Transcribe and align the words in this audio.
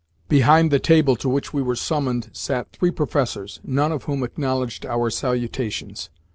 Behind 0.27 0.71
the 0.71 0.79
table 0.79 1.15
to 1.17 1.29
which 1.29 1.53
we 1.53 1.61
were 1.61 1.75
summoned 1.75 2.31
sat 2.33 2.71
three 2.71 2.89
Professors, 2.89 3.59
none 3.63 3.91
of 3.91 4.05
whom 4.05 4.23
acknowledged 4.23 4.83
our 4.83 5.11
salutations. 5.11 6.09